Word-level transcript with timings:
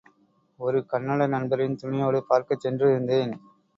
ஒரு 0.59 0.79
கன்னட 0.91 1.27
நண்பரின் 1.27 1.77
துணையோடு 1.81 2.21
பார்க்கச் 2.23 2.63
சென்றிருந்தேன். 2.65 3.35